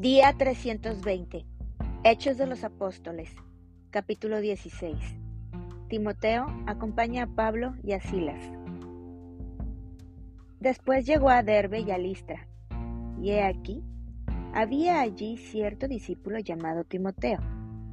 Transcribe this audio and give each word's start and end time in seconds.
Día 0.00 0.32
320. 0.38 1.44
Hechos 2.04 2.38
de 2.38 2.46
los 2.46 2.62
Apóstoles. 2.62 3.34
Capítulo 3.90 4.40
16. 4.40 4.94
Timoteo 5.88 6.46
acompaña 6.68 7.24
a 7.24 7.26
Pablo 7.26 7.74
y 7.82 7.94
a 7.94 8.00
Silas. 8.00 8.38
Después 10.60 11.04
llegó 11.04 11.30
a 11.30 11.42
Derbe 11.42 11.80
y 11.80 11.90
a 11.90 11.98
Listra. 11.98 12.46
Y 13.20 13.30
he 13.30 13.42
aquí, 13.42 13.82
había 14.54 15.00
allí 15.00 15.36
cierto 15.36 15.88
discípulo 15.88 16.38
llamado 16.38 16.84
Timoteo, 16.84 17.40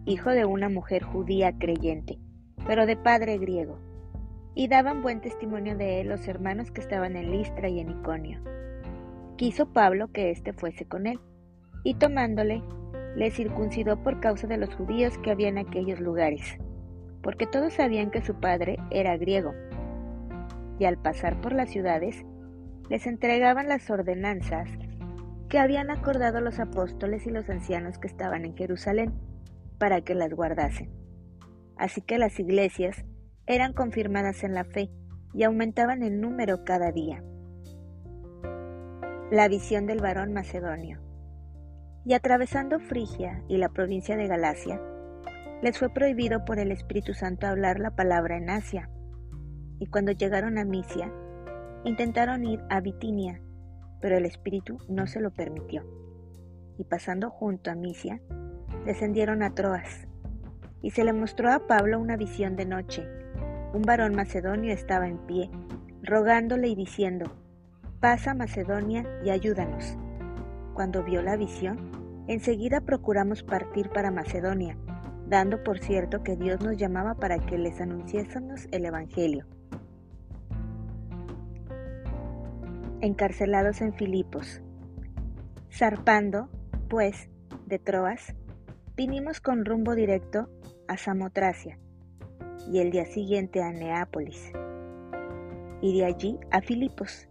hijo 0.05 0.29
de 0.29 0.45
una 0.45 0.69
mujer 0.69 1.01
judía 1.01 1.57
creyente, 1.57 2.19
pero 2.67 2.85
de 2.85 2.97
padre 2.97 3.39
griego. 3.39 3.79
Y 4.53 4.67
daban 4.67 5.01
buen 5.01 5.21
testimonio 5.21 5.75
de 5.75 6.01
él 6.01 6.09
los 6.09 6.27
hermanos 6.27 6.69
que 6.69 6.81
estaban 6.81 7.15
en 7.15 7.31
Listra 7.31 7.67
y 7.67 7.79
en 7.79 7.89
Iconio. 7.89 8.41
Quiso 9.37 9.73
Pablo 9.73 10.11
que 10.11 10.29
éste 10.29 10.53
fuese 10.53 10.85
con 10.85 11.07
él 11.07 11.19
y 11.85 11.93
tomándole, 11.93 12.63
le 13.15 13.29
circuncidó 13.29 14.01
por 14.01 14.19
causa 14.19 14.47
de 14.47 14.57
los 14.57 14.73
judíos 14.73 15.17
que 15.19 15.29
había 15.29 15.49
en 15.49 15.59
aquellos 15.59 15.99
lugares, 15.99 16.57
porque 17.21 17.45
todos 17.45 17.73
sabían 17.73 18.09
que 18.09 18.21
su 18.21 18.33
padre 18.39 18.77
era 18.89 19.15
griego. 19.17 19.53
Y 20.79 20.85
al 20.85 20.97
pasar 20.97 21.39
por 21.39 21.53
las 21.53 21.69
ciudades, 21.69 22.25
les 22.89 23.05
entregaban 23.05 23.69
las 23.69 23.87
ordenanzas 23.89 24.67
que 25.47 25.59
habían 25.59 25.91
acordado 25.91 26.41
los 26.41 26.59
apóstoles 26.59 27.27
y 27.27 27.29
los 27.29 27.47
ancianos 27.49 27.99
que 27.99 28.07
estaban 28.07 28.45
en 28.45 28.57
Jerusalén, 28.57 29.13
para 29.77 30.01
que 30.01 30.15
las 30.15 30.33
guardasen. 30.33 30.89
Así 31.77 32.01
que 32.01 32.17
las 32.17 32.39
iglesias 32.39 33.05
eran 33.45 33.73
confirmadas 33.73 34.43
en 34.43 34.55
la 34.55 34.63
fe 34.63 34.89
y 35.33 35.43
aumentaban 35.43 36.01
en 36.01 36.19
número 36.19 36.63
cada 36.63 36.91
día. 36.91 37.23
La 39.29 39.47
visión 39.47 39.85
del 39.85 40.01
varón 40.01 40.33
macedonio 40.33 41.05
y 42.05 42.13
atravesando 42.13 42.79
Frigia 42.79 43.43
y 43.47 43.57
la 43.57 43.69
provincia 43.69 44.15
de 44.15 44.27
Galacia, 44.27 44.79
les 45.63 45.79
fue 45.79 45.89
prohibido 45.89 46.45
por 46.45 46.59
el 46.59 46.71
Espíritu 46.71 47.15
Santo 47.15 47.47
hablar 47.47 47.79
la 47.79 47.95
palabra 47.95 48.37
en 48.37 48.51
Asia. 48.51 48.89
Y 49.79 49.87
cuando 49.87 50.11
llegaron 50.11 50.59
a 50.59 50.65
Misia, 50.65 51.11
intentaron 51.83 52.45
ir 52.45 52.61
a 52.69 52.79
Bitinia, 52.79 53.41
pero 54.01 54.17
el 54.17 54.25
Espíritu 54.25 54.77
no 54.87 55.07
se 55.07 55.19
lo 55.19 55.31
permitió. 55.31 55.83
Y 56.77 56.83
pasando 56.83 57.31
junto 57.31 57.71
a 57.71 57.75
Misia, 57.75 58.21
descendieron 58.85 59.41
a 59.41 59.55
Troas. 59.55 60.07
Y 60.83 60.91
se 60.91 61.03
le 61.03 61.13
mostró 61.13 61.51
a 61.51 61.65
Pablo 61.65 61.99
una 61.99 62.17
visión 62.17 62.55
de 62.55 62.65
noche. 62.65 63.07
Un 63.73 63.81
varón 63.81 64.13
macedonio 64.13 64.71
estaba 64.71 65.07
en 65.07 65.17
pie, 65.25 65.49
rogándole 66.03 66.67
y 66.67 66.75
diciendo, 66.75 67.31
Pasa 67.99 68.35
Macedonia 68.35 69.03
y 69.23 69.31
ayúdanos. 69.31 69.97
Cuando 70.75 71.03
vio 71.05 71.21
la 71.21 71.37
visión, 71.37 72.25
enseguida 72.27 72.81
procuramos 72.81 73.43
partir 73.43 73.89
para 73.91 74.11
Macedonia, 74.11 74.77
dando 75.25 75.63
por 75.63 75.79
cierto 75.79 76.21
que 76.21 76.35
Dios 76.35 76.59
nos 76.59 76.75
llamaba 76.75 77.15
para 77.15 77.39
que 77.39 77.57
les 77.57 77.79
anunciásemos 77.79 78.67
el 78.73 78.83
Evangelio. 78.83 79.45
Encarcelados 82.99 83.79
en 83.79 83.93
Filipos. 83.93 84.61
Zarpando, 85.71 86.49
pues, 86.89 87.29
de 87.67 87.79
Troas, 87.79 88.35
vinimos 88.97 89.39
con 89.39 89.63
rumbo 89.63 89.95
directo 89.95 90.49
a 90.89 90.97
Samotracia 90.97 91.79
y 92.69 92.79
el 92.79 92.91
día 92.91 93.05
siguiente 93.05 93.63
a 93.63 93.71
Neápolis 93.71 94.51
y 95.81 95.97
de 95.97 96.05
allí 96.05 96.37
a 96.51 96.59
Filipos, 96.59 97.29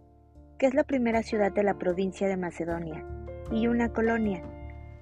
que 0.57 0.65
es 0.65 0.73
la 0.73 0.83
primera 0.83 1.21
ciudad 1.21 1.51
de 1.51 1.61
la 1.61 1.77
provincia 1.77 2.27
de 2.27 2.37
Macedonia 2.37 3.05
y 3.51 3.67
una 3.67 3.89
colonia, 3.89 4.43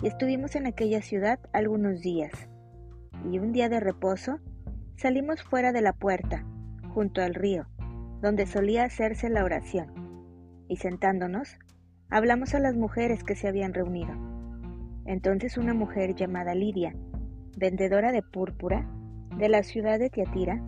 y 0.01 0.07
estuvimos 0.07 0.55
en 0.55 0.67
aquella 0.67 1.01
ciudad 1.01 1.39
algunos 1.53 2.01
días. 2.01 2.31
Y 3.31 3.39
un 3.39 3.53
día 3.53 3.69
de 3.69 3.79
reposo 3.79 4.39
salimos 4.97 5.41
fuera 5.43 5.71
de 5.71 5.81
la 5.81 5.93
puerta, 5.93 6.45
junto 6.93 7.21
al 7.21 7.33
río, 7.33 7.67
donde 8.21 8.45
solía 8.45 8.83
hacerse 8.83 9.29
la 9.29 9.43
oración, 9.43 10.65
y 10.67 10.77
sentándonos, 10.77 11.57
hablamos 12.09 12.53
a 12.53 12.59
las 12.59 12.75
mujeres 12.75 13.23
que 13.23 13.35
se 13.35 13.47
habían 13.47 13.73
reunido. 13.73 14.13
Entonces 15.05 15.57
una 15.57 15.73
mujer 15.73 16.15
llamada 16.15 16.53
Lidia, 16.53 16.95
vendedora 17.57 18.11
de 18.11 18.21
púrpura, 18.21 18.89
de 19.37 19.49
la 19.49 19.63
ciudad 19.63 19.99
de 19.99 20.09
Tiatira, 20.09 20.61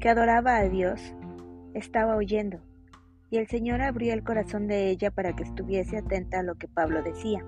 que 0.00 0.08
adoraba 0.08 0.56
a 0.56 0.68
Dios, 0.68 1.14
estaba 1.74 2.16
oyendo 2.16 2.60
y 3.32 3.38
el 3.38 3.48
Señor 3.48 3.80
abrió 3.80 4.12
el 4.12 4.22
corazón 4.22 4.66
de 4.66 4.90
ella 4.90 5.10
para 5.10 5.34
que 5.34 5.42
estuviese 5.42 5.96
atenta 5.96 6.40
a 6.40 6.42
lo 6.42 6.54
que 6.56 6.68
Pablo 6.68 7.02
decía. 7.02 7.42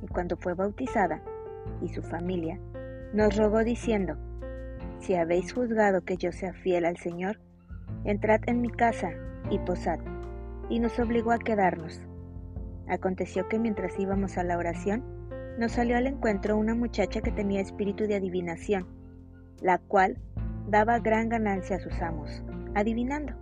Y 0.00 0.06
cuando 0.06 0.36
fue 0.36 0.54
bautizada, 0.54 1.20
y 1.80 1.88
su 1.88 2.02
familia, 2.02 2.60
nos 3.12 3.36
rogó 3.36 3.64
diciendo, 3.64 4.16
Si 5.00 5.16
habéis 5.16 5.52
juzgado 5.52 6.04
que 6.04 6.16
yo 6.16 6.30
sea 6.30 6.52
fiel 6.52 6.84
al 6.84 6.98
Señor, 6.98 7.40
entrad 8.04 8.42
en 8.46 8.60
mi 8.60 8.70
casa 8.70 9.10
y 9.50 9.58
posad. 9.58 9.98
Y 10.68 10.78
nos 10.78 10.96
obligó 11.00 11.32
a 11.32 11.40
quedarnos. 11.40 12.00
Aconteció 12.88 13.48
que 13.48 13.58
mientras 13.58 13.98
íbamos 13.98 14.38
a 14.38 14.44
la 14.44 14.56
oración, 14.56 15.02
nos 15.58 15.72
salió 15.72 15.96
al 15.96 16.06
encuentro 16.06 16.56
una 16.56 16.76
muchacha 16.76 17.20
que 17.20 17.32
tenía 17.32 17.60
espíritu 17.60 18.06
de 18.06 18.14
adivinación, 18.14 18.86
la 19.60 19.78
cual 19.78 20.18
daba 20.68 21.00
gran 21.00 21.28
ganancia 21.28 21.74
a 21.74 21.80
sus 21.80 22.00
amos, 22.00 22.44
adivinando. 22.76 23.41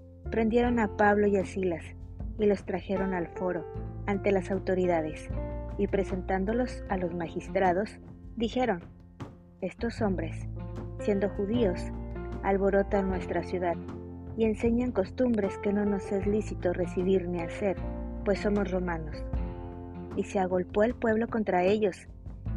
prendieron 0.29 0.79
a 0.79 0.95
Pablo 0.97 1.27
y 1.27 1.37
a 1.37 1.45
Silas 1.45 1.83
y 2.37 2.45
los 2.45 2.65
trajeron 2.65 3.13
al 3.13 3.27
foro 3.27 3.65
ante 4.05 4.31
las 4.31 4.51
autoridades 4.51 5.29
y 5.77 5.87
presentándolos 5.87 6.83
a 6.89 6.97
los 6.97 7.13
magistrados, 7.13 7.99
dijeron, 8.35 8.83
estos 9.61 10.01
hombres, 10.01 10.47
siendo 10.99 11.29
judíos, 11.29 11.79
alborotan 12.43 13.09
nuestra 13.09 13.43
ciudad 13.43 13.75
y 14.37 14.45
enseñan 14.45 14.91
costumbres 14.91 15.57
que 15.59 15.73
no 15.73 15.85
nos 15.85 16.11
es 16.11 16.25
lícito 16.25 16.73
recibir 16.73 17.27
ni 17.27 17.41
hacer, 17.41 17.77
pues 18.25 18.39
somos 18.39 18.71
romanos. 18.71 19.23
Y 20.15 20.23
se 20.23 20.39
agolpó 20.39 20.83
el 20.83 20.95
pueblo 20.95 21.27
contra 21.27 21.63
ellos, 21.63 22.07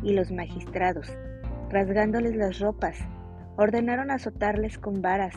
y 0.03 0.13
los 0.13 0.31
magistrados, 0.31 1.17
rasgándoles 1.71 2.37
las 2.37 2.59
ropas, 2.59 2.99
ordenaron 3.57 4.11
azotarles 4.11 4.79
con 4.79 5.03
varas 5.03 5.35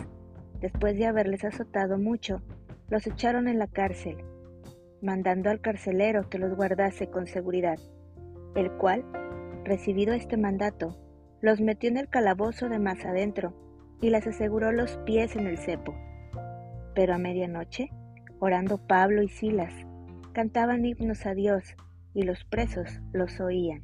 Después 0.61 0.97
de 0.97 1.05
haberles 1.05 1.43
azotado 1.43 1.97
mucho, 1.97 2.41
los 2.89 3.05
echaron 3.05 3.47
en 3.47 3.59
la 3.59 3.67
cárcel, 3.67 4.17
mandando 5.01 5.49
al 5.49 5.61
carcelero 5.61 6.29
que 6.29 6.39
los 6.39 6.55
guardase 6.55 7.09
con 7.09 7.27
seguridad, 7.27 7.77
el 8.55 8.71
cual, 8.71 9.05
recibido 9.63 10.13
este 10.13 10.37
mandato, 10.37 10.97
los 11.41 11.61
metió 11.61 11.89
en 11.89 11.97
el 11.97 12.09
calabozo 12.09 12.69
de 12.69 12.79
más 12.79 13.05
adentro 13.05 13.53
y 14.01 14.09
les 14.09 14.25
aseguró 14.25 14.71
los 14.71 14.97
pies 15.05 15.35
en 15.35 15.47
el 15.47 15.57
cepo. 15.57 15.93
Pero 16.95 17.13
a 17.13 17.17
medianoche, 17.17 17.91
orando 18.39 18.79
Pablo 18.79 19.21
y 19.21 19.29
Silas, 19.29 19.73
cantaban 20.33 20.85
himnos 20.85 21.25
a 21.25 21.33
Dios 21.33 21.75
y 22.13 22.23
los 22.23 22.43
presos 22.45 22.99
los 23.11 23.39
oían. 23.39 23.83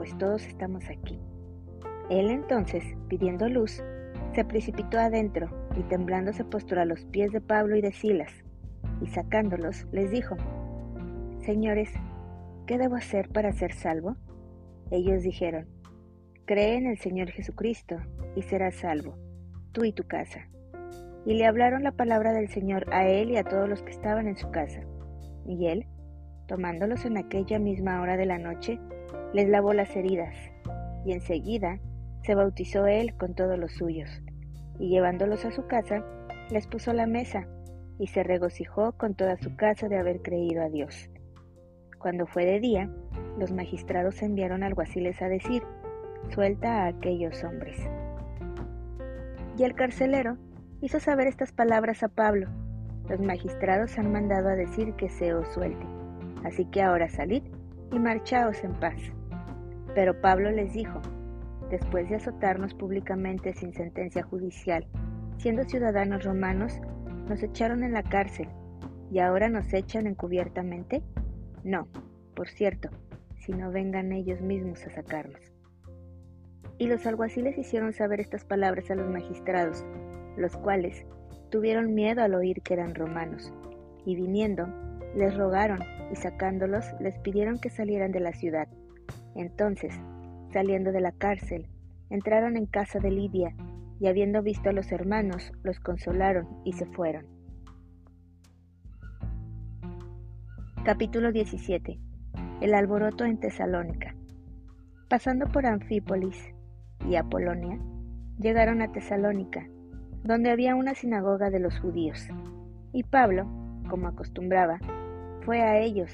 pues 0.00 0.16
todos 0.16 0.46
estamos 0.46 0.82
aquí. 0.88 1.20
Él 2.08 2.30
entonces, 2.30 2.82
pidiendo 3.08 3.50
luz, 3.50 3.84
se 4.34 4.46
precipitó 4.46 4.98
adentro 4.98 5.50
y 5.76 5.82
temblando 5.82 6.32
se 6.32 6.42
postró 6.42 6.80
a 6.80 6.86
los 6.86 7.04
pies 7.04 7.32
de 7.32 7.42
Pablo 7.42 7.76
y 7.76 7.82
de 7.82 7.92
Silas, 7.92 8.32
y 9.02 9.08
sacándolos 9.08 9.86
les 9.92 10.10
dijo, 10.10 10.38
Señores, 11.44 11.90
¿qué 12.66 12.78
debo 12.78 12.94
hacer 12.96 13.28
para 13.28 13.52
ser 13.52 13.74
salvo? 13.74 14.16
Ellos 14.90 15.22
dijeron, 15.22 15.66
Cree 16.46 16.78
en 16.78 16.86
el 16.86 16.96
Señor 16.96 17.28
Jesucristo 17.28 17.96
y 18.34 18.40
serás 18.40 18.76
salvo, 18.76 19.18
tú 19.72 19.84
y 19.84 19.92
tu 19.92 20.04
casa. 20.04 20.48
Y 21.26 21.34
le 21.34 21.44
hablaron 21.44 21.82
la 21.82 21.92
palabra 21.92 22.32
del 22.32 22.48
Señor 22.48 22.86
a 22.90 23.06
él 23.06 23.32
y 23.32 23.36
a 23.36 23.44
todos 23.44 23.68
los 23.68 23.82
que 23.82 23.90
estaban 23.90 24.28
en 24.28 24.38
su 24.38 24.50
casa. 24.50 24.80
Y 25.44 25.66
él, 25.66 25.84
tomándolos 26.48 27.04
en 27.04 27.18
aquella 27.18 27.58
misma 27.58 28.00
hora 28.00 28.16
de 28.16 28.24
la 28.24 28.38
noche, 28.38 28.80
les 29.32 29.48
lavó 29.48 29.72
las 29.72 29.94
heridas, 29.96 30.34
y 31.04 31.12
enseguida 31.12 31.78
se 32.22 32.34
bautizó 32.34 32.86
él 32.86 33.14
con 33.16 33.34
todos 33.34 33.58
los 33.58 33.72
suyos, 33.72 34.10
y 34.78 34.88
llevándolos 34.88 35.44
a 35.44 35.50
su 35.50 35.66
casa, 35.66 36.04
les 36.50 36.66
puso 36.66 36.92
la 36.92 37.06
mesa, 37.06 37.46
y 37.98 38.06
se 38.06 38.22
regocijó 38.22 38.92
con 38.92 39.14
toda 39.14 39.36
su 39.36 39.56
casa 39.56 39.88
de 39.88 39.98
haber 39.98 40.22
creído 40.22 40.62
a 40.62 40.68
Dios. 40.68 41.10
Cuando 41.98 42.26
fue 42.26 42.46
de 42.46 42.60
día, 42.60 42.90
los 43.38 43.52
magistrados 43.52 44.22
enviaron 44.22 44.62
alguaciles 44.62 45.20
a 45.20 45.28
decir, 45.28 45.62
suelta 46.30 46.84
a 46.84 46.86
aquellos 46.88 47.44
hombres. 47.44 47.76
Y 49.58 49.64
el 49.64 49.74
carcelero 49.74 50.38
hizo 50.80 50.98
saber 50.98 51.26
estas 51.26 51.52
palabras 51.52 52.02
a 52.02 52.08
Pablo, 52.08 52.48
los 53.10 53.20
magistrados 53.20 53.98
han 53.98 54.12
mandado 54.12 54.48
a 54.48 54.54
decir 54.54 54.94
que 54.94 55.08
se 55.08 55.34
os 55.34 55.48
suelte, 55.48 55.84
así 56.44 56.64
que 56.66 56.80
ahora 56.80 57.08
salid 57.08 57.42
y 57.92 57.98
marchaos 57.98 58.62
en 58.64 58.72
paz. 58.74 59.00
Pero 59.94 60.20
Pablo 60.20 60.50
les 60.50 60.72
dijo, 60.72 61.00
después 61.70 62.08
de 62.08 62.16
azotarnos 62.16 62.74
públicamente 62.74 63.54
sin 63.54 63.72
sentencia 63.72 64.22
judicial, 64.22 64.86
siendo 65.38 65.64
ciudadanos 65.64 66.24
romanos, 66.24 66.80
nos 67.28 67.42
echaron 67.42 67.82
en 67.84 67.92
la 67.92 68.02
cárcel 68.02 68.48
y 69.10 69.18
ahora 69.18 69.48
nos 69.48 69.72
echan 69.72 70.06
encubiertamente? 70.06 71.02
No, 71.64 71.88
por 72.34 72.48
cierto, 72.48 72.90
si 73.38 73.52
no 73.52 73.70
vengan 73.70 74.12
ellos 74.12 74.40
mismos 74.40 74.84
a 74.86 74.90
sacarnos. 74.90 75.40
Y 76.78 76.86
los 76.86 77.06
alguaciles 77.06 77.58
hicieron 77.58 77.92
saber 77.92 78.20
estas 78.20 78.44
palabras 78.44 78.90
a 78.90 78.94
los 78.94 79.08
magistrados, 79.10 79.84
los 80.36 80.56
cuales 80.56 81.04
tuvieron 81.50 81.94
miedo 81.94 82.22
al 82.22 82.34
oír 82.34 82.62
que 82.62 82.74
eran 82.74 82.94
romanos, 82.94 83.52
y 84.06 84.14
viniendo, 84.14 84.66
les 85.14 85.36
rogaron 85.36 85.80
y 86.10 86.16
sacándolos 86.16 86.84
les 87.00 87.18
pidieron 87.18 87.58
que 87.58 87.70
salieran 87.70 88.12
de 88.12 88.20
la 88.20 88.32
ciudad. 88.32 88.68
Entonces, 89.34 89.94
saliendo 90.52 90.92
de 90.92 91.00
la 91.00 91.12
cárcel, 91.12 91.68
entraron 92.10 92.56
en 92.56 92.66
casa 92.66 92.98
de 92.98 93.10
Lidia, 93.10 93.54
y 94.00 94.06
habiendo 94.06 94.42
visto 94.42 94.70
a 94.70 94.72
los 94.72 94.90
hermanos, 94.92 95.52
los 95.62 95.78
consolaron 95.78 96.48
y 96.64 96.72
se 96.72 96.86
fueron. 96.86 97.26
Capítulo 100.84 101.30
17. 101.30 102.00
El 102.62 102.74
alboroto 102.74 103.26
en 103.26 103.38
Tesalónica. 103.38 104.14
Pasando 105.08 105.46
por 105.46 105.66
Anfípolis 105.66 106.36
y 107.06 107.16
Apolonia, 107.16 107.78
llegaron 108.38 108.80
a 108.80 108.90
Tesalónica, 108.90 109.68
donde 110.24 110.50
había 110.50 110.74
una 110.74 110.94
sinagoga 110.94 111.50
de 111.50 111.60
los 111.60 111.78
judíos. 111.78 112.26
Y 112.92 113.02
Pablo, 113.02 113.44
como 113.90 114.08
acostumbraba, 114.08 114.78
fue 115.44 115.60
a 115.62 115.78
ellos, 115.78 116.10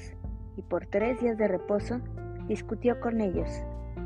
y 0.55 0.61
por 0.61 0.85
tres 0.85 1.19
días 1.21 1.37
de 1.37 1.47
reposo 1.47 2.01
discutió 2.47 2.99
con 2.99 3.21
ellos, 3.21 3.49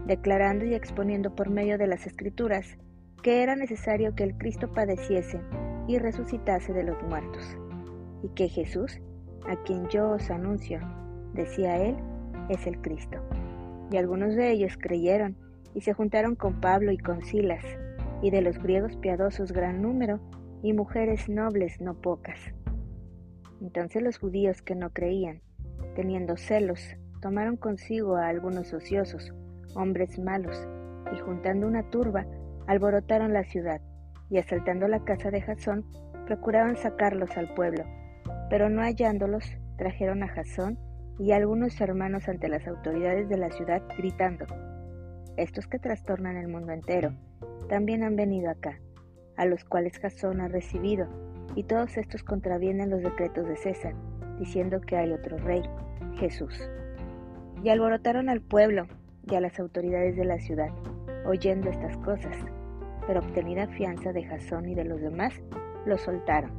declarando 0.06 0.66
y 0.66 0.74
exponiendo 0.74 1.36
por 1.36 1.50
medio 1.50 1.78
de 1.78 1.88
las 1.88 2.06
escrituras 2.06 2.78
que 3.22 3.44
era 3.44 3.56
necesario 3.56 4.16
que 4.16 4.24
el 4.24 4.38
Cristo 4.38 4.72
padeciese 4.72 5.40
y 5.88 6.00
resucitase 6.00 6.74
de 6.74 6.84
los 6.84 7.02
muertos, 7.04 7.58
y 8.24 8.30
que 8.30 8.50
Jesús, 8.50 9.00
a 9.48 9.56
quien 9.64 9.88
yo 9.90 10.10
os 10.12 10.30
anuncio, 10.32 10.80
decía 11.34 11.78
él, 11.78 11.96
es 12.50 12.66
el 12.66 12.82
Cristo. 12.82 13.20
Y 13.92 13.98
algunos 13.98 14.36
de 14.36 14.52
ellos 14.52 14.78
creyeron 14.80 15.38
y 15.74 15.82
se 15.82 15.94
juntaron 15.94 16.36
con 16.36 16.60
Pablo 16.60 16.92
y 16.92 16.98
con 16.98 17.22
Silas, 17.24 17.64
y 18.22 18.32
de 18.32 18.42
los 18.42 18.58
griegos 18.58 18.96
piadosos 18.98 19.52
gran 19.52 19.82
número, 19.82 20.20
y 20.64 20.74
mujeres 20.74 21.28
nobles 21.28 21.82
no 21.82 21.96
pocas. 21.96 22.40
Entonces 23.62 24.02
los 24.02 24.18
judíos 24.18 24.62
que 24.64 24.76
no 24.76 24.90
creían, 24.90 25.42
teniendo 25.96 26.36
celos, 26.36 26.82
tomaron 27.22 27.58
consigo 27.58 28.16
a 28.16 28.28
algunos 28.28 28.74
ociosos, 28.74 29.34
hombres 29.76 30.18
malos, 30.18 30.68
y 31.16 31.20
juntando 31.20 31.68
una 31.68 31.90
turba, 31.90 32.26
alborotaron 32.68 33.34
la 33.34 33.44
ciudad, 33.44 33.80
y 34.30 34.40
asaltando 34.40 34.88
la 34.88 35.04
casa 35.04 35.30
de 35.30 35.42
Jasón, 35.42 35.86
procuraban 36.26 36.76
sacarlos 36.76 37.38
al 37.38 37.54
pueblo, 37.54 37.84
pero 38.50 38.70
no 38.70 38.82
hallándolos, 38.82 39.46
trajeron 39.78 40.24
a 40.24 40.28
Jasón 40.28 40.80
y 41.20 41.32
a 41.32 41.36
algunos 41.36 41.80
hermanos 41.80 42.28
ante 42.28 42.50
las 42.50 42.68
autoridades 42.68 43.30
de 43.30 43.38
la 43.38 43.52
ciudad, 43.52 43.84
gritando, 43.96 44.46
Estos 45.38 45.68
que 45.68 45.78
trastornan 45.78 46.38
el 46.38 46.48
mundo 46.48 46.72
entero, 46.72 47.14
también 47.70 48.04
han 48.04 48.16
venido 48.16 48.50
acá, 48.50 48.80
a 49.38 49.46
los 49.46 49.64
cuales 49.66 50.00
Jasón 50.00 50.42
ha 50.42 50.48
recibido, 50.48 51.08
y 51.56 51.64
todos 51.64 51.98
estos 51.98 52.24
contravienen 52.24 52.90
los 52.90 53.02
decretos 53.02 53.48
de 53.48 53.56
César, 53.56 53.94
diciendo 54.40 54.82
que 54.82 54.98
hay 54.98 55.12
otro 55.12 55.38
rey, 55.38 55.62
Jesús. 56.16 56.54
Y 57.64 57.70
alborotaron 57.70 58.30
al 58.30 58.42
pueblo 58.42 58.88
y 59.30 59.36
a 59.36 59.42
las 59.42 59.60
autoridades 59.60 60.16
de 60.16 60.26
la 60.26 60.40
ciudad, 60.40 60.70
oyendo 61.26 61.70
estas 61.70 61.98
cosas, 61.98 62.36
pero 63.08 63.20
obtenida 63.20 63.68
fianza 63.68 64.12
de 64.14 64.24
Jasón 64.24 64.70
y 64.70 64.76
de 64.76 64.86
los 64.86 65.02
demás, 65.02 65.34
lo 65.86 65.98
soltaron. 65.98 66.52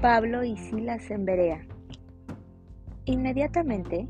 Pablo 0.00 0.44
y 0.44 0.56
Silas 0.56 1.10
en 1.10 1.24
Berea. 1.24 1.66
Inmediatamente, 3.06 4.06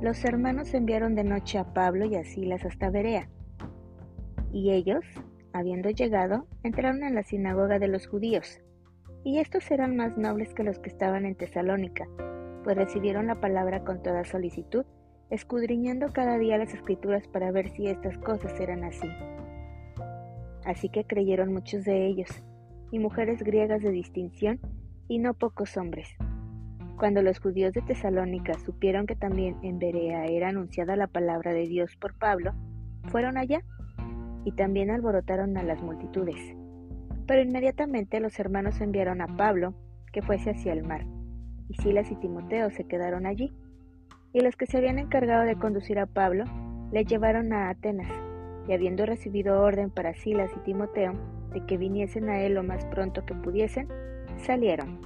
los 0.00 0.24
hermanos 0.24 0.74
enviaron 0.74 1.14
de 1.14 1.24
noche 1.24 1.58
a 1.58 1.72
Pablo 1.74 2.06
y 2.06 2.16
a 2.16 2.24
Silas 2.24 2.64
hasta 2.64 2.90
Berea, 2.90 3.28
y 4.52 4.72
ellos, 4.72 5.04
habiendo 5.52 5.90
llegado, 5.90 6.46
entraron 6.62 7.02
en 7.02 7.14
la 7.14 7.22
sinagoga 7.22 7.78
de 7.78 7.88
los 7.88 8.06
judíos, 8.06 8.60
y 9.24 9.38
estos 9.38 9.70
eran 9.70 9.96
más 9.96 10.16
nobles 10.16 10.54
que 10.54 10.64
los 10.64 10.78
que 10.78 10.88
estaban 10.88 11.26
en 11.26 11.34
Tesalónica, 11.34 12.06
pues 12.64 12.76
recibieron 12.76 13.26
la 13.26 13.40
palabra 13.40 13.84
con 13.84 14.02
toda 14.02 14.24
solicitud 14.24 14.84
escudriñando 15.32 16.12
cada 16.12 16.36
día 16.36 16.58
las 16.58 16.74
escrituras 16.74 17.26
para 17.26 17.50
ver 17.50 17.70
si 17.70 17.86
estas 17.86 18.18
cosas 18.18 18.52
eran 18.60 18.84
así. 18.84 19.08
Así 20.62 20.90
que 20.90 21.04
creyeron 21.04 21.54
muchos 21.54 21.84
de 21.84 22.06
ellos, 22.06 22.28
y 22.90 22.98
mujeres 22.98 23.42
griegas 23.42 23.80
de 23.80 23.90
distinción, 23.92 24.60
y 25.08 25.18
no 25.18 25.32
pocos 25.32 25.78
hombres. 25.78 26.06
Cuando 26.98 27.22
los 27.22 27.40
judíos 27.40 27.72
de 27.72 27.80
Tesalónica 27.80 28.58
supieron 28.58 29.06
que 29.06 29.16
también 29.16 29.56
en 29.62 29.78
Berea 29.78 30.26
era 30.26 30.50
anunciada 30.50 30.96
la 30.96 31.06
palabra 31.06 31.54
de 31.54 31.66
Dios 31.66 31.96
por 31.96 32.12
Pablo, 32.18 32.52
fueron 33.08 33.38
allá 33.38 33.62
y 34.44 34.52
también 34.52 34.90
alborotaron 34.90 35.56
a 35.56 35.62
las 35.62 35.82
multitudes. 35.82 36.38
Pero 37.26 37.42
inmediatamente 37.42 38.20
los 38.20 38.38
hermanos 38.38 38.80
enviaron 38.80 39.20
a 39.20 39.36
Pablo 39.36 39.74
que 40.12 40.22
fuese 40.22 40.50
hacia 40.50 40.72
el 40.72 40.82
mar, 40.82 41.06
y 41.68 41.74
Silas 41.74 42.10
y 42.10 42.16
Timoteo 42.16 42.70
se 42.70 42.84
quedaron 42.84 43.26
allí 43.26 43.52
y 44.32 44.40
los 44.40 44.56
que 44.56 44.66
se 44.66 44.78
habían 44.78 44.98
encargado 44.98 45.44
de 45.44 45.56
conducir 45.56 45.98
a 45.98 46.06
Pablo 46.06 46.44
le 46.90 47.04
llevaron 47.04 47.52
a 47.52 47.70
Atenas, 47.70 48.10
y 48.68 48.72
habiendo 48.72 49.06
recibido 49.06 49.60
orden 49.60 49.90
para 49.90 50.14
Silas 50.14 50.50
y 50.56 50.60
Timoteo 50.60 51.14
de 51.52 51.64
que 51.66 51.76
viniesen 51.76 52.28
a 52.28 52.40
él 52.40 52.54
lo 52.54 52.62
más 52.62 52.84
pronto 52.86 53.24
que 53.26 53.34
pudiesen, 53.34 53.88
salieron. 54.38 55.00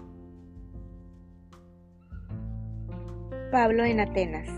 Pablo 3.50 3.84
en 3.84 4.00
Atenas. 4.00 4.48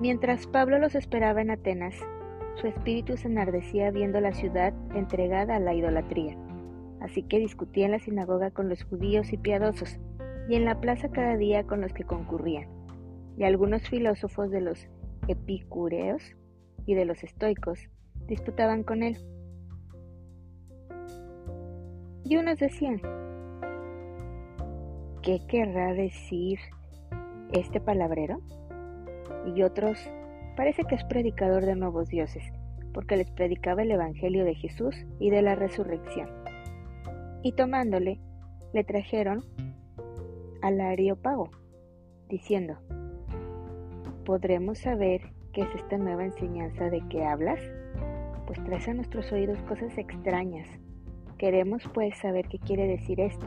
Mientras 0.00 0.46
Pablo 0.46 0.78
los 0.78 0.94
esperaba 0.94 1.40
en 1.40 1.50
Atenas, 1.50 1.94
su 2.60 2.66
espíritu 2.66 3.16
se 3.16 3.28
enardecía 3.28 3.90
viendo 3.90 4.20
la 4.20 4.32
ciudad 4.32 4.74
entregada 4.94 5.56
a 5.56 5.60
la 5.60 5.74
idolatría. 5.74 6.36
Así 7.00 7.22
que 7.22 7.38
discutía 7.38 7.86
en 7.86 7.92
la 7.92 8.00
sinagoga 8.00 8.50
con 8.50 8.68
los 8.68 8.82
judíos 8.84 9.32
y 9.32 9.36
piadosos, 9.36 9.98
y 10.48 10.56
en 10.56 10.64
la 10.64 10.80
plaza 10.80 11.10
cada 11.10 11.36
día 11.36 11.64
con 11.64 11.80
los 11.80 11.92
que 11.92 12.04
concurrían 12.04 12.78
y 13.38 13.44
algunos 13.44 13.88
filósofos 13.88 14.50
de 14.50 14.60
los 14.60 14.88
epicureos 15.28 16.22
y 16.86 16.94
de 16.94 17.04
los 17.04 17.22
estoicos 17.22 17.78
disputaban 18.26 18.82
con 18.82 19.04
él. 19.04 19.16
Y 22.24 22.36
unos 22.36 22.58
decían, 22.58 23.00
¿qué 25.22 25.40
querrá 25.46 25.94
decir 25.94 26.58
este 27.52 27.80
palabrero? 27.80 28.40
Y 29.54 29.62
otros, 29.62 30.10
parece 30.58 30.82
que 30.82 30.96
es 30.96 31.04
predicador 31.04 31.64
de 31.64 31.76
nuevos 31.76 32.08
dioses, 32.08 32.42
porque 32.92 33.16
les 33.16 33.30
predicaba 33.30 33.82
el 33.82 33.92
Evangelio 33.92 34.44
de 34.44 34.56
Jesús 34.56 34.92
y 35.20 35.30
de 35.30 35.40
la 35.40 35.54
resurrección. 35.54 36.28
Y 37.44 37.52
tomándole, 37.52 38.18
le 38.72 38.82
trajeron 38.82 39.44
al 40.60 40.80
Areópago, 40.80 41.50
diciendo, 42.28 42.76
¿Podremos 44.24 44.80
saber 44.80 45.20
qué 45.52 45.60
es 45.60 45.72
esta 45.76 45.96
nueva 45.96 46.24
enseñanza 46.24 46.90
de 46.90 47.06
que 47.08 47.24
hablas? 47.24 47.60
Pues 48.48 48.60
traes 48.64 48.88
a 48.88 48.94
nuestros 48.94 49.30
oídos 49.30 49.62
cosas 49.62 49.96
extrañas. 49.96 50.66
Queremos 51.38 51.84
pues 51.94 52.18
saber 52.18 52.48
qué 52.48 52.58
quiere 52.58 52.88
decir 52.88 53.20
esto. 53.20 53.46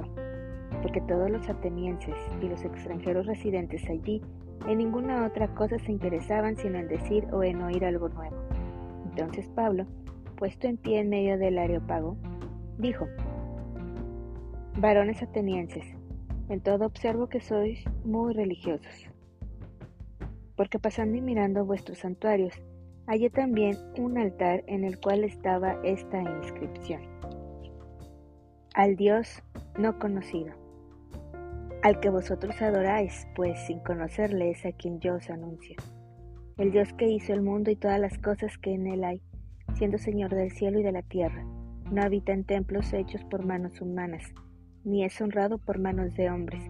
porque 0.82 1.01
todos 1.01 1.30
los 1.30 1.48
atenienses 1.50 2.15
y 2.41 2.48
los 2.48 2.63
extranjeros 2.63 3.25
residentes 3.27 3.88
allí 3.89 4.22
en 4.68 4.77
ninguna 4.77 5.25
otra 5.25 5.48
cosa 5.56 5.80
se 5.80 5.91
interesaban 5.91 6.56
sino 6.58 6.77
en 6.77 6.88
decir 6.88 7.27
o 7.32 7.44
en 7.44 7.62
oír 7.62 7.86
algo 7.86 8.10
nuevo. 8.10 8.36
Entonces 9.10 9.48
Pablo, 9.50 9.86
puesto 10.38 10.68
en 10.68 10.77
pie 10.77 11.00
en 11.00 11.10
medio 11.10 11.38
del 11.38 11.58
areópago, 11.58 12.18
dijo, 12.77 13.08
Varones 14.77 15.22
atenienses, 15.22 15.86
en 16.50 16.62
todo 16.62 16.86
observo 16.86 17.27
que 17.27 17.41
sois 17.41 17.84
muy 18.03 18.34
religiosos, 18.34 19.08
porque 20.56 20.80
pasando 20.80 21.18
y 21.18 21.22
mirando 21.22 21.65
vuestros 21.65 22.00
santuarios, 22.00 22.53
hallé 23.06 23.30
también 23.30 23.77
un 23.98 24.18
altar 24.18 24.63
en 24.68 24.84
el 24.84 25.00
cual 25.00 25.24
estaba 25.24 25.77
esta 25.84 26.22
inscripción. 26.22 27.01
Al 28.74 28.96
Dios 28.96 29.44
no 29.77 30.00
conocido, 30.00 30.53
al 31.84 32.00
que 32.00 32.10
vosotros 32.10 32.62
adoráis, 32.62 33.28
pues 33.36 33.60
sin 33.66 33.80
conocerle 33.80 34.52
es 34.52 34.66
a 34.66 34.72
quien 34.72 35.00
yo 35.00 35.16
os 35.16 35.30
anuncio. 35.30 35.76
El 36.58 36.72
Dios 36.72 36.94
que 36.94 37.10
hizo 37.10 37.34
el 37.34 37.42
mundo 37.42 37.72
y 37.72 37.76
todas 37.76 38.00
las 38.00 38.18
cosas 38.20 38.56
que 38.60 38.74
en 38.74 38.86
él 38.86 39.04
hay, 39.04 39.22
siendo 39.74 39.98
Señor 39.98 40.30
del 40.36 40.52
cielo 40.52 40.80
y 40.80 40.84
de 40.84 40.92
la 40.92 41.02
tierra, 41.02 41.44
no 41.92 42.04
habita 42.04 42.34
en 42.34 42.44
templos 42.44 42.94
hechos 42.94 43.24
por 43.26 43.46
manos 43.46 43.82
humanas, 43.82 44.24
ni 44.84 45.04
es 45.04 45.20
honrado 45.22 45.58
por 45.58 45.80
manos 45.80 46.14
de 46.16 46.30
hombres, 46.30 46.64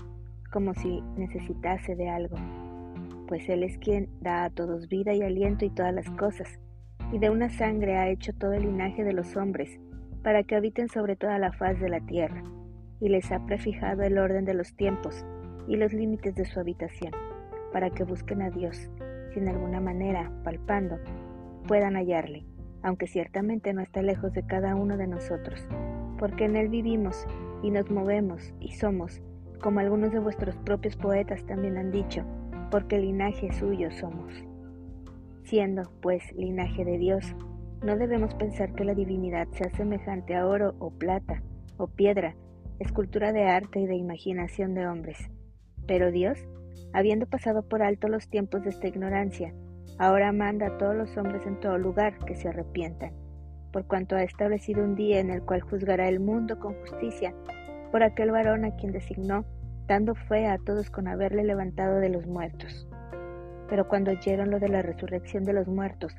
como 0.52 0.74
si 0.76 1.02
necesitase 1.18 1.96
de 1.96 2.10
algo, 2.10 2.38
pues 3.28 3.48
Él 3.50 3.64
es 3.64 3.78
quien 3.80 4.10
da 4.22 4.46
a 4.46 4.50
todos 4.50 4.88
vida 4.88 5.14
y 5.14 5.22
aliento 5.22 5.66
y 5.66 5.70
todas 5.72 5.94
las 5.94 6.10
cosas, 6.12 6.48
y 7.12 7.20
de 7.20 7.30
una 7.30 7.50
sangre 7.50 7.98
ha 7.98 8.10
hecho 8.10 8.32
todo 8.34 8.54
el 8.54 8.64
linaje 8.64 9.04
de 9.04 9.14
los 9.14 9.36
hombres, 9.36 9.78
para 10.24 10.44
que 10.44 10.56
habiten 10.56 10.88
sobre 10.88 11.18
toda 11.18 11.38
la 11.38 11.52
faz 11.52 11.80
de 11.82 11.90
la 11.90 12.00
tierra 12.00 12.44
y 13.02 13.10
les 13.10 13.32
ha 13.32 13.46
prefijado 13.46 14.04
el 14.04 14.18
orden 14.18 14.46
de 14.46 14.54
los 14.54 14.74
tiempos 14.76 15.26
y 15.68 15.76
los 15.76 15.92
límites 15.92 16.36
de 16.36 16.46
su 16.46 16.60
habitación, 16.60 17.12
para 17.74 17.90
que 17.90 18.04
busquen 18.04 18.42
a 18.42 18.50
Dios, 18.50 18.90
si 19.34 19.40
en 19.40 19.50
alguna 19.50 19.82
manera, 19.82 20.32
palpando, 20.44 21.00
puedan 21.68 21.96
hallarle, 21.96 22.46
aunque 22.84 23.08
ciertamente 23.08 23.74
no 23.74 23.82
está 23.82 24.02
lejos 24.02 24.32
de 24.34 24.46
cada 24.46 24.76
uno 24.76 24.98
de 24.98 25.08
nosotros, 25.08 25.68
porque 26.18 26.46
en 26.46 26.56
Él 26.56 26.70
vivimos 26.70 27.26
y 27.64 27.72
nos 27.72 27.90
movemos 27.90 28.54
y 28.60 28.72
somos, 28.72 29.22
como 29.62 29.80
algunos 29.80 30.12
de 30.12 30.20
vuestros 30.20 30.56
propios 30.58 30.96
poetas 30.96 31.46
también 31.46 31.78
han 31.78 31.92
dicho, 31.92 32.24
porque 32.70 33.00
linaje 33.00 33.52
suyo 33.54 33.92
somos. 33.92 34.34
Siendo, 35.44 35.92
pues, 36.02 36.24
linaje 36.34 36.86
de 36.86 36.98
Dios, 36.98 37.36
no 37.84 37.98
debemos 37.98 38.34
pensar 38.36 38.74
que 38.74 38.86
la 38.86 38.94
divinidad 38.94 39.48
sea 39.52 39.70
semejante 39.72 40.36
a 40.36 40.48
oro 40.48 40.76
o 40.80 40.92
plata 40.92 41.42
o 41.78 41.88
piedra, 41.88 42.36
escultura 42.82 43.32
de 43.32 43.44
arte 43.44 43.80
y 43.80 43.86
de 43.86 43.96
imaginación 43.96 44.74
de 44.74 44.88
hombres. 44.88 45.18
Pero 45.88 46.12
Dios, 46.12 46.40
habiendo 46.94 47.28
pasado 47.28 47.68
por 47.68 47.82
alto 47.82 48.08
los 48.08 48.28
tiempos 48.30 48.64
de 48.64 48.70
esta 48.70 48.88
ignorancia, 48.88 49.54
ahora 49.98 50.32
manda 50.32 50.68
a 50.68 50.78
todos 50.78 50.96
los 50.96 51.16
hombres 51.18 51.46
en 51.46 51.60
todo 51.60 51.78
lugar 51.78 52.18
que 52.26 52.36
se 52.36 52.50
arrepientan, 52.50 53.14
por 53.72 53.86
cuanto 53.86 54.16
ha 54.16 54.24
establecido 54.24 54.84
un 54.84 54.96
día 54.96 55.20
en 55.20 55.30
el 55.30 55.44
cual 55.44 55.62
juzgará 55.62 56.08
el 56.08 56.20
mundo 56.20 56.60
con 56.60 56.74
justicia 56.76 57.34
por 57.92 58.04
aquel 58.04 58.32
varón 58.32 58.66
a 58.66 58.76
quien 58.76 58.92
designó, 58.94 59.46
dando 59.88 60.16
fe 60.16 60.48
a 60.48 60.58
todos 60.58 60.90
con 60.90 61.08
haberle 61.08 61.44
levantado 61.44 62.00
de 62.00 62.10
los 62.10 62.26
muertos. 62.26 62.88
Pero 63.70 63.88
cuando 63.88 64.12
oyeron 64.12 64.50
lo 64.50 64.60
de 64.60 64.70
la 64.70 64.82
resurrección 64.82 65.44
de 65.44 65.54
los 65.54 65.68
muertos, 65.68 66.14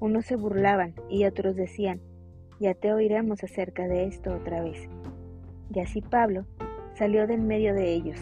unos 0.00 0.24
se 0.24 0.36
burlaban 0.36 0.94
y 1.08 1.24
otros 1.26 1.54
decían, 1.54 2.00
ya 2.60 2.74
te 2.74 2.92
oiremos 2.92 3.44
acerca 3.44 3.86
de 3.86 4.06
esto 4.06 4.34
otra 4.34 4.62
vez. 4.62 4.88
Y 5.74 5.80
así 5.80 6.00
Pablo 6.00 6.46
salió 6.94 7.26
del 7.26 7.42
medio 7.42 7.74
de 7.74 7.92
ellos, 7.92 8.18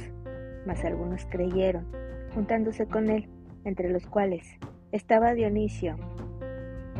mas 0.66 0.84
algunos 0.84 1.26
creyeron, 1.26 1.86
juntándose 2.34 2.86
con 2.86 3.10
él, 3.10 3.28
entre 3.64 3.90
los 3.90 4.06
cuales 4.06 4.46
estaba 4.92 5.34
Dionisio, 5.34 5.96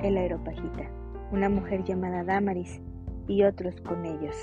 el 0.03 0.17
aeropagita, 0.17 0.91
una 1.33 1.49
mujer 1.49 1.85
llamada 1.85 2.25
Damaris, 2.25 2.81
y 3.29 3.43
otros 3.43 3.81
con 3.81 4.05
ellos. 4.05 4.37